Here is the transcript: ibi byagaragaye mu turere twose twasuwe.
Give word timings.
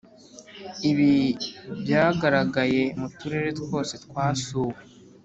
ibi 0.89 1.13
byagaragaye 1.81 2.81
mu 2.99 3.07
turere 3.17 3.49
twose 3.59 3.93
twasuwe. 4.05 4.77